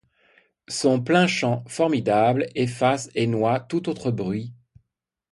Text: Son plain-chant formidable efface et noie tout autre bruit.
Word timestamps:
Son 0.67 0.99
plain-chant 1.03 1.63
formidable 1.67 2.47
efface 2.55 3.11
et 3.13 3.27
noie 3.27 3.59
tout 3.59 3.87
autre 3.87 4.09
bruit. 4.09 4.51